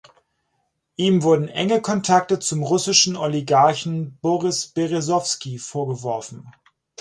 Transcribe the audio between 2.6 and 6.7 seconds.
russischen Oligarchen Boris Beresowski vorgeworfen.